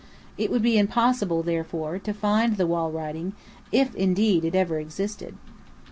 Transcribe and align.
It 0.35 0.49
would 0.49 0.63
be 0.63 0.79
impossible, 0.79 1.43
therefore, 1.43 1.99
to 1.99 2.11
find 2.11 2.57
the 2.57 2.65
wall 2.65 2.89
writing, 2.91 3.33
"if 3.71 3.93
indeed 3.93 4.43
it 4.43 4.55
ever 4.55 4.79
existed." 4.79 5.37